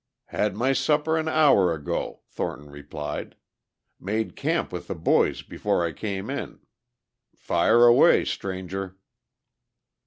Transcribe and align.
"Had 0.33 0.55
my 0.55 0.73
supper 0.73 1.15
an 1.15 1.27
hour 1.27 1.71
ago," 1.75 2.21
Thornton 2.27 2.71
replied. 2.71 3.35
"Made 3.99 4.35
camp 4.35 4.73
with 4.73 4.87
the 4.87 4.95
boys 4.95 5.43
before 5.43 5.85
I 5.85 5.91
came 5.93 6.27
in. 6.27 6.61
Fire 7.35 7.85
away, 7.85 8.25
Stranger." 8.25 8.97